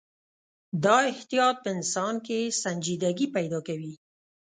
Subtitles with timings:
[0.83, 3.93] دا احتیاط په انسان کې سنجیدګي پیدا کوي.